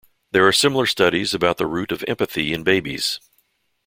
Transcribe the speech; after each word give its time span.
There 0.31 0.47
are 0.47 0.51
similar 0.51 0.87
studies 0.87 1.35
about 1.35 1.57
the 1.57 1.67
root 1.67 1.91
of 1.91 2.03
empathy 2.07 2.53
in 2.53 2.63
babies. 2.63 3.19